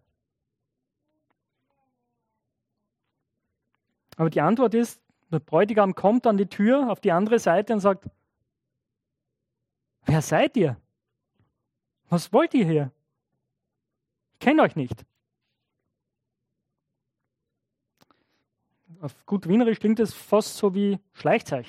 [4.16, 7.80] Aber die Antwort ist, der Bräutigam kommt an die Tür auf die andere Seite und
[7.80, 8.08] sagt,
[10.04, 10.76] wer seid ihr?
[12.08, 12.92] Was wollt ihr hier?
[14.34, 15.04] Ich kenne euch nicht.
[19.00, 21.66] Auf gut Wienerisch klingt es fast so wie Schleichzeug.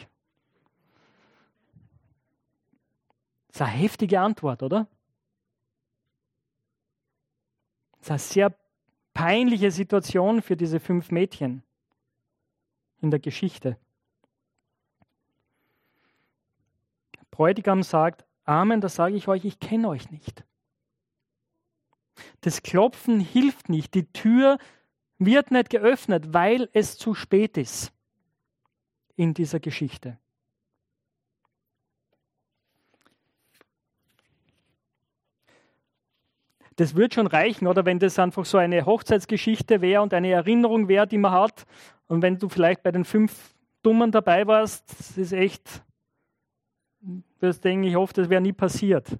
[3.47, 4.87] Das ist eine heftige Antwort, oder?
[7.99, 8.57] Das ist eine sehr
[9.13, 11.63] peinliche Situation für diese fünf Mädchen
[13.01, 13.77] in der Geschichte.
[17.31, 20.45] Bräutigam sagt, Amen, da sage ich euch, ich kenne euch nicht.
[22.41, 23.93] Das Klopfen hilft nicht.
[23.93, 24.57] Die Tür
[25.19, 27.91] wird nicht geöffnet, weil es zu spät ist
[29.15, 30.17] in dieser Geschichte.
[36.77, 40.87] Das wird schon reichen, oder wenn das einfach so eine Hochzeitsgeschichte wäre und eine Erinnerung
[40.87, 41.65] wäre, die man hat.
[42.07, 45.83] Und wenn du vielleicht bei den fünf Dummen dabei warst, das ist echt
[47.39, 49.17] das denke ich oft, das wäre nie passiert.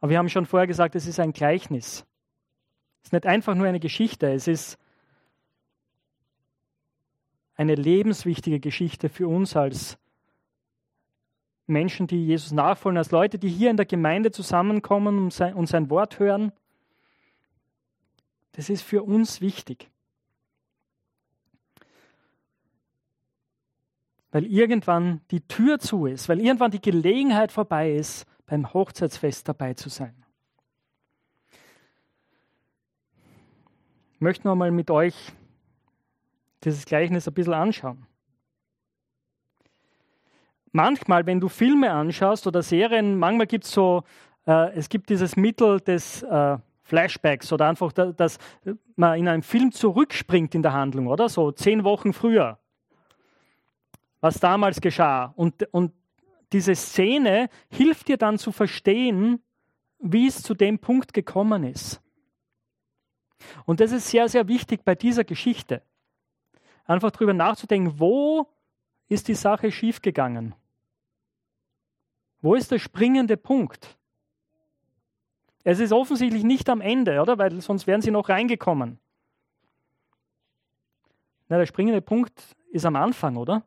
[0.00, 2.04] Aber wir haben schon vorher gesagt, es ist ein Gleichnis.
[3.00, 4.78] Es ist nicht einfach nur eine Geschichte, es ist
[7.54, 9.96] eine lebenswichtige Geschichte für uns als
[11.66, 16.18] Menschen, die Jesus nachfolgen, als Leute, die hier in der Gemeinde zusammenkommen und sein, Wort
[16.18, 16.52] hören.
[18.52, 19.90] Das ist für uns wichtig.
[24.34, 29.74] weil irgendwann die Tür zu ist, weil irgendwann die Gelegenheit vorbei ist, beim Hochzeitsfest dabei
[29.74, 30.24] zu sein.
[34.14, 35.14] Ich möchte noch mal mit euch
[36.64, 38.08] dieses Gleichnis ein bisschen anschauen.
[40.76, 44.02] Manchmal, wenn du Filme anschaust oder Serien, manchmal gibt es so,
[44.46, 48.38] äh, es gibt dieses Mittel des äh, Flashbacks oder einfach, dass
[48.96, 51.28] man in einem Film zurückspringt in der Handlung, oder?
[51.30, 52.58] So zehn Wochen früher
[54.24, 55.34] was damals geschah.
[55.36, 55.92] Und, und
[56.50, 59.42] diese Szene hilft dir dann zu verstehen,
[59.98, 62.00] wie es zu dem Punkt gekommen ist.
[63.66, 65.82] Und das ist sehr, sehr wichtig bei dieser Geschichte.
[66.86, 68.48] Einfach darüber nachzudenken, wo
[69.08, 70.54] ist die Sache schiefgegangen?
[72.44, 73.96] Wo ist der springende Punkt?
[75.62, 77.38] Es ist offensichtlich nicht am Ende, oder?
[77.38, 78.98] Weil sonst wären sie noch reingekommen.
[81.48, 83.62] Na, der springende Punkt ist am Anfang, oder?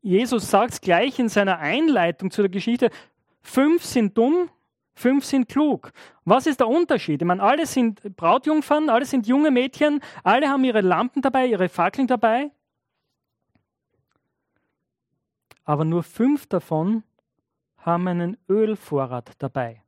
[0.00, 2.88] Jesus sagt es gleich in seiner Einleitung zu der Geschichte,
[3.42, 4.48] fünf sind dumm,
[4.94, 5.92] fünf sind klug.
[6.24, 7.20] Was ist der Unterschied?
[7.20, 11.68] Ich meine, alle sind Brautjungfern, alle sind junge Mädchen, alle haben ihre Lampen dabei, ihre
[11.68, 12.50] Fackeln dabei.
[15.66, 17.02] Aber nur fünf davon
[17.84, 19.82] haben einen Ölvorrat dabei.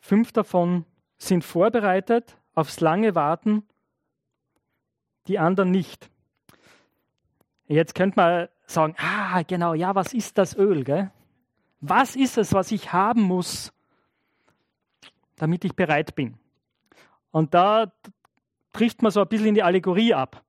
[0.00, 0.84] Fünf davon
[1.18, 3.62] sind vorbereitet aufs lange Warten
[5.28, 6.10] die anderen nicht.
[7.66, 10.84] Jetzt könnte man sagen, ah, genau, ja, was ist das Öl?
[10.84, 11.10] Gell?
[11.80, 13.72] Was ist es, was ich haben muss,
[15.36, 16.38] damit ich bereit bin?
[17.30, 17.92] Und da
[18.72, 20.44] trifft man so ein bisschen in die Allegorie ab,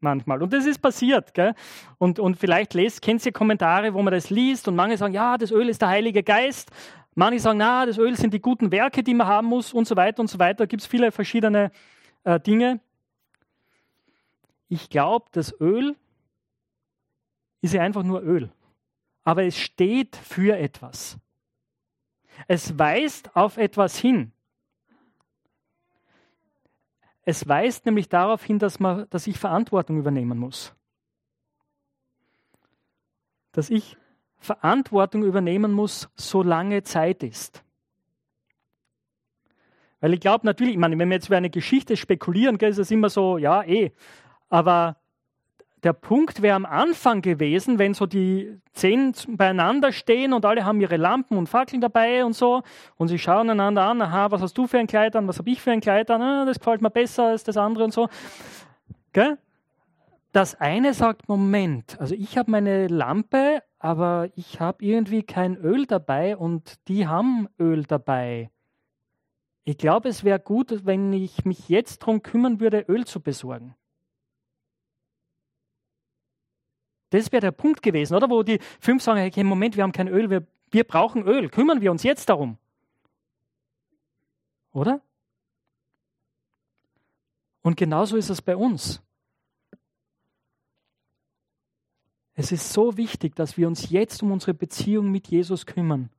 [0.00, 0.42] manchmal.
[0.42, 1.34] Und das ist passiert.
[1.34, 1.54] Gell?
[1.98, 5.38] Und, und vielleicht lest, kennt ihr Kommentare, wo man das liest und manche sagen, ja,
[5.38, 6.70] das Öl ist der Heilige Geist.
[7.14, 9.96] Manche sagen, na, das Öl sind die guten Werke, die man haben muss und so
[9.96, 10.58] weiter und so weiter.
[10.58, 11.70] Da gibt es viele verschiedene
[12.24, 12.80] äh, Dinge.
[14.68, 15.94] Ich glaube, das Öl
[17.60, 18.50] ist ja einfach nur Öl.
[19.22, 21.18] Aber es steht für etwas.
[22.46, 24.32] Es weist auf etwas hin.
[27.24, 30.74] Es weist nämlich darauf hin, dass, man, dass ich Verantwortung übernehmen muss.
[33.52, 33.96] Dass ich
[34.36, 37.64] Verantwortung übernehmen muss, solange Zeit ist.
[40.00, 42.90] Weil ich glaube natürlich, ich meine, wenn wir jetzt über eine Geschichte spekulieren, ist es
[42.90, 43.90] immer so, ja, eh,
[44.50, 44.98] aber
[45.84, 50.80] der Punkt wäre am Anfang gewesen, wenn so die zehn beieinander stehen und alle haben
[50.80, 52.62] ihre Lampen und Fackeln dabei und so
[52.96, 55.50] und sie schauen einander an, aha, was hast du für ein Kleid an, was habe
[55.50, 58.08] ich für ein Kleid an, ah, das gefällt mir besser als das andere und so.
[59.12, 59.38] Gell?
[60.32, 65.86] Das eine sagt, Moment, also ich habe meine Lampe, aber ich habe irgendwie kein Öl
[65.86, 68.50] dabei und die haben Öl dabei.
[69.62, 73.76] Ich glaube, es wäre gut, wenn ich mich jetzt darum kümmern würde, Öl zu besorgen.
[77.14, 78.28] Das wäre der Punkt gewesen, oder?
[78.28, 81.80] Wo die fünf sagen, hey, Moment, wir haben kein Öl, wir, wir brauchen Öl, kümmern
[81.80, 82.58] wir uns jetzt darum.
[84.72, 85.00] Oder?
[87.62, 89.00] Und genauso ist es bei uns.
[92.34, 96.10] Es ist so wichtig, dass wir uns jetzt um unsere Beziehung mit Jesus kümmern,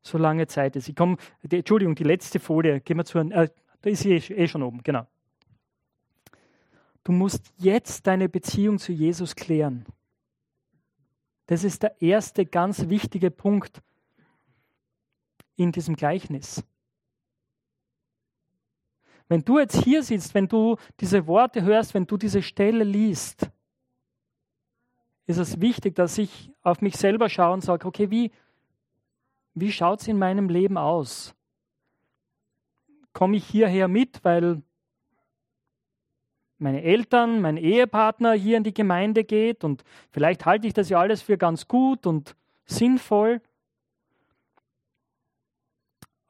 [0.00, 0.88] solange Zeit ist.
[0.88, 3.50] Ich komme, Entschuldigung, die letzte Folie, gehen wir zu, äh,
[3.82, 5.06] da ist sie eh, eh schon oben, genau.
[7.02, 9.84] Du musst jetzt deine Beziehung zu Jesus klären.
[11.46, 13.82] Das ist der erste ganz wichtige Punkt
[15.56, 16.64] in diesem Gleichnis.
[19.28, 23.50] Wenn du jetzt hier sitzt, wenn du diese Worte hörst, wenn du diese Stelle liest,
[25.26, 28.30] ist es wichtig, dass ich auf mich selber schaue und sage, okay, wie,
[29.54, 31.34] wie schaut es in meinem Leben aus?
[33.14, 34.62] Komme ich hierher mit, weil
[36.64, 40.98] meine Eltern, mein Ehepartner hier in die Gemeinde geht und vielleicht halte ich das ja
[40.98, 43.42] alles für ganz gut und sinnvoll.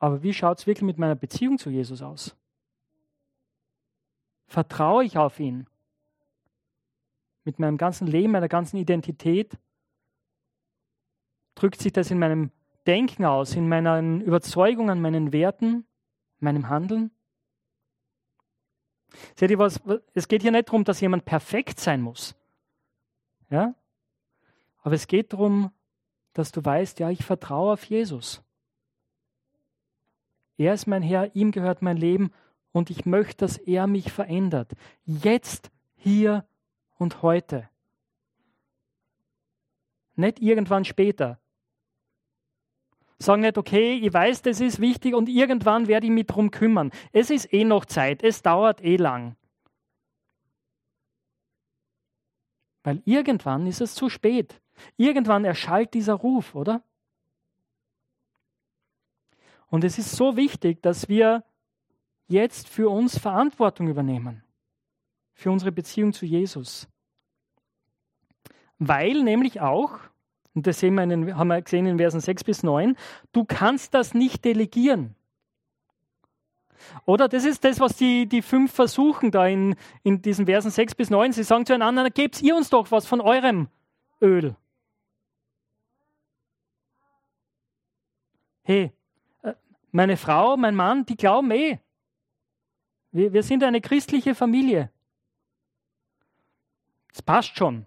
[0.00, 2.36] Aber wie schaut es wirklich mit meiner Beziehung zu Jesus aus?
[4.48, 5.68] Vertraue ich auf ihn?
[7.44, 9.56] Mit meinem ganzen Leben, meiner ganzen Identität?
[11.54, 12.50] Drückt sich das in meinem
[12.88, 15.86] Denken aus, in meinen Überzeugungen, meinen Werten,
[16.40, 17.12] meinem Handeln?
[19.36, 19.80] Seht ihr was?
[20.14, 22.34] Es geht hier nicht darum, dass jemand perfekt sein muss.
[23.50, 23.74] Ja?
[24.82, 25.70] Aber es geht darum,
[26.32, 28.42] dass du weißt, ja, ich vertraue auf Jesus.
[30.56, 32.32] Er ist mein Herr, ihm gehört mein Leben
[32.72, 34.72] und ich möchte, dass er mich verändert.
[35.04, 36.44] Jetzt, hier
[36.96, 37.68] und heute.
[40.16, 41.40] Nicht irgendwann später.
[43.24, 46.90] Sag nicht, okay, ich weiß, das ist wichtig und irgendwann werde ich mich drum kümmern.
[47.10, 49.34] Es ist eh noch Zeit, es dauert eh lang.
[52.82, 54.60] Weil irgendwann ist es zu spät.
[54.98, 56.82] Irgendwann erschallt dieser Ruf, oder?
[59.68, 61.44] Und es ist so wichtig, dass wir
[62.26, 64.44] jetzt für uns Verantwortung übernehmen.
[65.32, 66.88] Für unsere Beziehung zu Jesus.
[68.78, 69.98] Weil nämlich auch,
[70.54, 72.96] und das sehen wir in, haben wir gesehen in Versen 6 bis 9.
[73.32, 75.16] Du kannst das nicht delegieren.
[77.06, 80.94] Oder das ist das, was die, die fünf versuchen da in, in diesen Versen 6
[80.94, 81.32] bis 9.
[81.32, 83.68] Sie sagen zueinander, gebt ihr uns doch was von eurem
[84.20, 84.54] Öl.
[88.62, 88.92] Hey,
[89.42, 89.54] äh,
[89.90, 91.80] meine Frau, mein Mann, die glauben eh.
[93.10, 94.90] Wir, wir sind eine christliche Familie.
[97.12, 97.86] Es passt schon.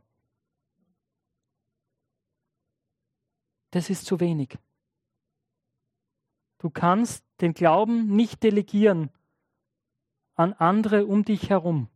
[3.71, 4.57] Das ist zu wenig.
[6.59, 9.11] Du kannst den Glauben nicht delegieren
[10.35, 11.87] an andere um dich herum.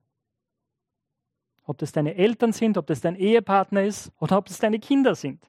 [1.63, 5.15] Ob das deine Eltern sind, ob das dein Ehepartner ist oder ob das deine Kinder
[5.15, 5.47] sind.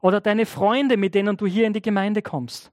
[0.00, 2.72] Oder deine Freunde, mit denen du hier in die Gemeinde kommst.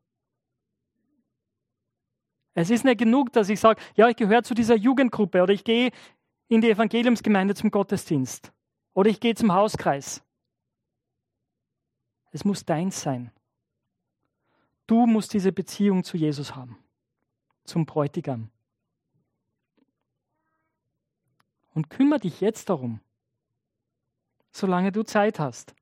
[2.54, 5.64] Es ist nicht genug, dass ich sage, ja, ich gehöre zu dieser Jugendgruppe oder ich
[5.64, 5.92] gehe
[6.48, 8.52] in die Evangeliumsgemeinde zum Gottesdienst
[8.94, 10.24] oder ich gehe zum Hauskreis.
[12.32, 13.32] Es muss deins sein.
[14.86, 16.78] Du musst diese Beziehung zu Jesus haben,
[17.66, 18.50] zum Bräutigam.
[21.74, 23.02] Und kümmere dich jetzt darum,
[24.52, 25.76] solange du Zeit hast,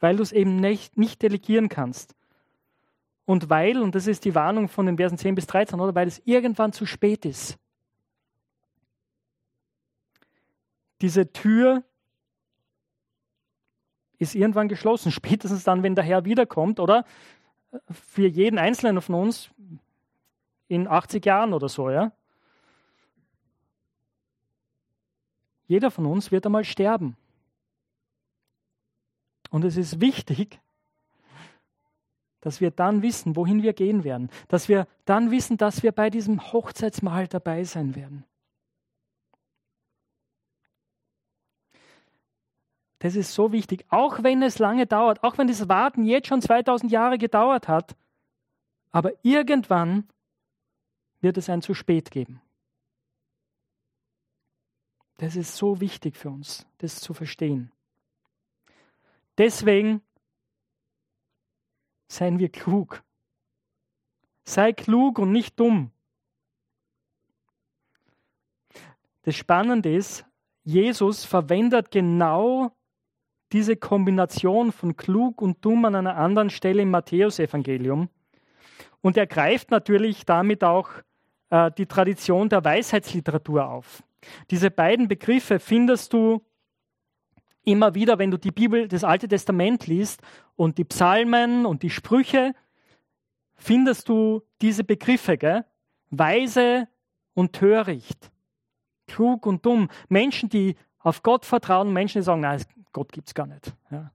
[0.00, 2.14] weil du es eben nicht, nicht delegieren kannst.
[3.26, 6.08] Und weil, und das ist die Warnung von den Versen 10 bis 13, oder weil
[6.08, 7.58] es irgendwann zu spät ist.
[11.00, 11.84] Diese Tür
[14.18, 17.04] ist irgendwann geschlossen, spätestens dann, wenn der Herr wiederkommt, oder?
[17.90, 19.50] Für jeden Einzelnen von uns
[20.68, 22.12] in 80 Jahren oder so, ja?
[25.66, 27.16] Jeder von uns wird einmal sterben.
[29.50, 30.60] Und es ist wichtig,
[32.40, 34.30] dass wir dann wissen, wohin wir gehen werden.
[34.48, 38.24] Dass wir dann wissen, dass wir bei diesem Hochzeitsmahl dabei sein werden.
[42.98, 46.42] Das ist so wichtig, auch wenn es lange dauert, auch wenn das Warten jetzt schon
[46.42, 47.96] 2000 Jahre gedauert hat.
[48.90, 50.08] Aber irgendwann
[51.20, 52.40] wird es ein zu spät geben.
[55.18, 57.72] Das ist so wichtig für uns, das zu verstehen.
[59.36, 60.02] Deswegen
[62.08, 63.04] seien wir klug.
[64.44, 65.92] Sei klug und nicht dumm.
[69.22, 70.24] Das Spannende ist,
[70.64, 72.72] Jesus verwendet genau
[73.52, 78.08] diese Kombination von klug und dumm an einer anderen Stelle im Matthäusevangelium.
[79.00, 80.90] Und er greift natürlich damit auch
[81.50, 84.02] äh, die Tradition der Weisheitsliteratur auf.
[84.50, 86.44] Diese beiden Begriffe findest du
[87.64, 90.20] immer wieder, wenn du die Bibel, das Alte Testament liest
[90.56, 92.54] und die Psalmen und die Sprüche,
[93.54, 95.64] findest du diese Begriffe, gell?
[96.10, 96.88] weise
[97.34, 98.30] und töricht,
[99.06, 99.88] klug und dumm.
[100.08, 103.74] Menschen, die auf Gott vertrauen, Menschen, die sagen, nein, Gott gibt es gar nicht.
[103.90, 104.12] Ja.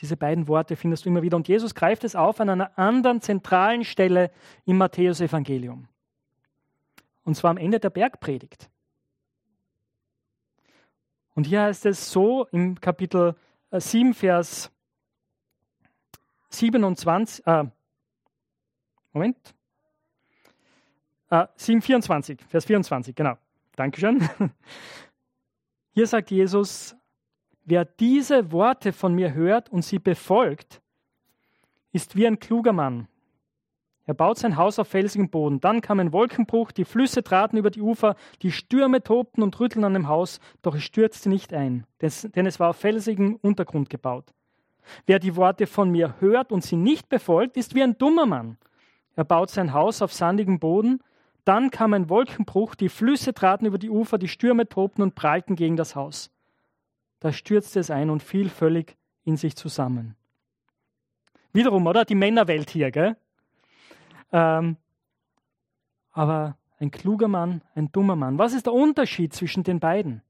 [0.00, 1.36] Diese beiden Worte findest du immer wieder.
[1.36, 4.30] Und Jesus greift es auf an einer anderen zentralen Stelle
[4.64, 5.88] im Matthäusevangelium.
[7.24, 8.70] Und zwar am Ende der Bergpredigt.
[11.34, 13.36] Und hier heißt es so im Kapitel
[13.72, 14.70] 7, äh, Vers
[16.50, 17.64] 27, äh,
[19.12, 19.54] Moment,
[21.30, 23.36] äh, 7, 24, Vers 24, genau.
[23.76, 24.28] Dankeschön.
[25.92, 26.96] Hier sagt Jesus,
[27.68, 30.80] wer diese Worte von mir hört und sie befolgt,
[31.92, 33.08] ist wie ein kluger Mann.
[34.06, 35.60] Er baut sein Haus auf felsigem Boden.
[35.60, 39.84] Dann kam ein Wolkenbruch, die Flüsse traten über die Ufer, die Stürme tobten und rütteln
[39.84, 44.32] an dem Haus, doch es stürzte nicht ein, denn es war auf felsigem Untergrund gebaut.
[45.04, 48.56] Wer die Worte von mir hört und sie nicht befolgt, ist wie ein dummer Mann.
[49.14, 51.00] Er baut sein Haus auf sandigem Boden,
[51.44, 55.54] dann kam ein Wolkenbruch, die Flüsse traten über die Ufer, die Stürme tobten und prallten
[55.54, 56.30] gegen das Haus.
[57.20, 60.16] Da stürzte es ein und fiel völlig in sich zusammen.
[61.52, 62.04] Wiederum, oder?
[62.04, 63.16] Die Männerwelt hier, gell?
[64.32, 64.76] Ähm,
[66.12, 68.38] aber ein kluger Mann, ein dummer Mann.
[68.38, 70.22] Was ist der Unterschied zwischen den beiden?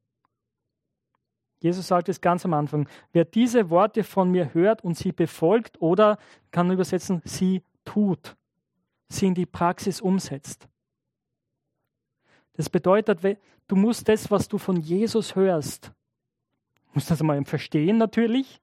[1.60, 5.80] Jesus sagt es ganz am Anfang, wer diese Worte von mir hört und sie befolgt
[5.82, 6.18] oder
[6.50, 8.36] kann man übersetzen, sie tut,
[9.08, 10.68] sie in die Praxis umsetzt.
[12.54, 15.92] Das bedeutet, du musst das, was du von Jesus hörst,
[16.98, 18.60] musst das einmal verstehen natürlich.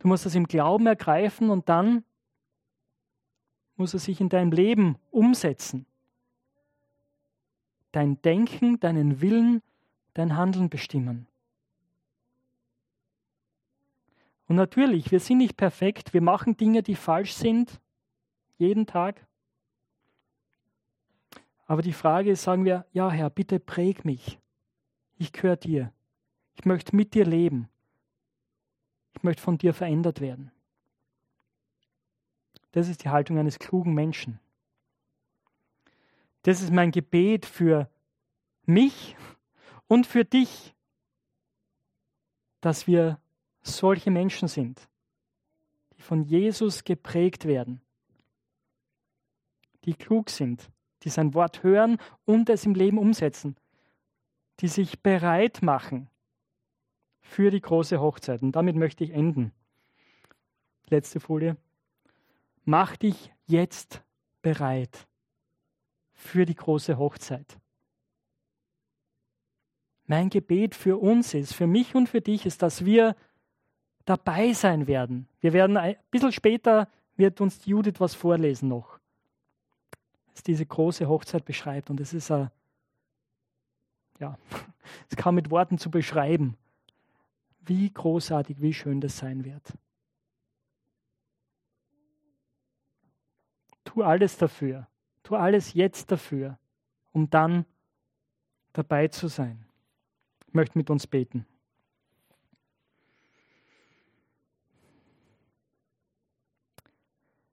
[0.00, 2.04] Du musst das im Glauben ergreifen und dann
[3.76, 5.86] muss es sich in deinem Leben umsetzen.
[7.92, 9.62] Dein Denken, deinen Willen,
[10.12, 11.26] dein Handeln bestimmen.
[14.46, 17.80] Und natürlich, wir sind nicht perfekt, wir machen Dinge, die falsch sind,
[18.58, 19.26] jeden Tag.
[21.64, 24.38] Aber die Frage ist, sagen wir, ja Herr, bitte präg mich.
[25.16, 25.93] Ich gehöre dir.
[26.54, 27.68] Ich möchte mit dir leben.
[29.16, 30.50] Ich möchte von dir verändert werden.
[32.72, 34.40] Das ist die Haltung eines klugen Menschen.
[36.42, 37.88] Das ist mein Gebet für
[38.66, 39.16] mich
[39.86, 40.74] und für dich,
[42.60, 43.20] dass wir
[43.62, 44.88] solche Menschen sind,
[45.96, 47.80] die von Jesus geprägt werden,
[49.84, 50.70] die klug sind,
[51.02, 53.56] die sein Wort hören und es im Leben umsetzen,
[54.60, 56.10] die sich bereit machen
[57.24, 58.42] für die große Hochzeit.
[58.42, 59.52] Und damit möchte ich enden.
[60.88, 61.56] Letzte Folie.
[62.64, 64.02] Mach dich jetzt
[64.40, 65.06] bereit
[66.12, 67.58] für die große Hochzeit.
[70.06, 73.16] Mein Gebet für uns ist, für mich und für dich ist, dass wir
[74.04, 75.26] dabei sein werden.
[75.40, 78.94] Wir werden ein bisschen später wird uns Judith was vorlesen noch
[80.34, 81.90] das diese große Hochzeit beschreibt.
[81.90, 82.50] Und es ist ein,
[84.18, 84.36] ja,
[85.10, 86.56] es kann mit Worten zu beschreiben,
[87.66, 89.72] wie großartig, wie schön das sein wird.
[93.84, 94.88] Tu alles dafür.
[95.22, 96.58] Tu alles jetzt dafür,
[97.12, 97.64] um dann
[98.72, 99.64] dabei zu sein.
[100.46, 101.46] Ich möchte mit uns beten.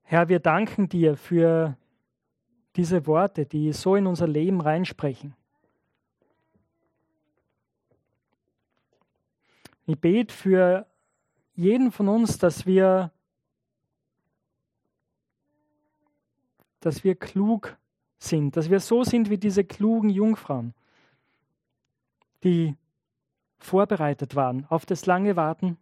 [0.04, 1.78] Herr, wir danken dir für
[2.76, 5.36] diese Worte, die so in unser Leben reinsprechen.
[9.86, 10.88] Ich bete für
[11.56, 13.12] jeden von uns, dass wir,
[16.80, 17.78] dass wir klug
[18.18, 20.74] sind, dass wir so sind wie diese klugen Jungfrauen,
[22.44, 22.76] die
[23.60, 25.78] vorbereitet waren auf das lange Warten.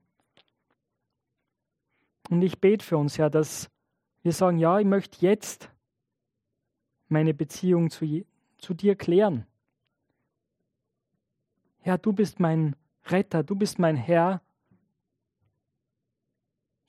[2.30, 3.70] Und ich bete für uns, Herr, dass
[4.22, 5.70] wir sagen, ja, ich möchte jetzt
[7.08, 8.26] meine Beziehung zu,
[8.58, 9.46] zu dir klären.
[11.80, 12.76] Herr, du bist mein
[13.06, 14.42] Retter, du bist mein Herr.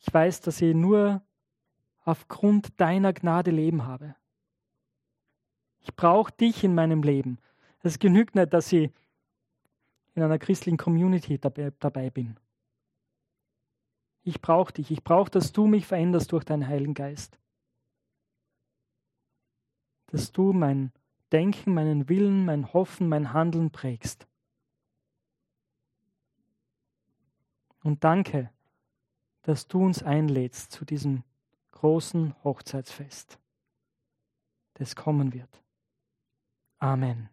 [0.01, 1.23] Ich weiß, dass ich nur
[2.05, 4.17] aufgrund deiner Gnade Leben habe.
[5.81, 7.39] Ich brauche dich in meinem Leben.
[7.83, 8.91] Es genügt nicht, dass ich
[10.15, 12.39] in einer christlichen Community dabei, bin.
[14.23, 14.91] Ich brauche dich.
[14.91, 17.39] Ich brauche, dass du mich veränderst durch deinen Heiligen Geist.
[20.09, 20.93] Dass du mein
[21.33, 24.27] Denken, meinen Willen, mein Hoffen, mein Handeln prägst.
[27.83, 28.51] Und danke,
[29.43, 31.25] dass du uns einlädst zu diesem
[31.73, 33.39] großen Hochzeitsfest,
[34.75, 35.63] das kommen wird.
[36.79, 37.29] Amen.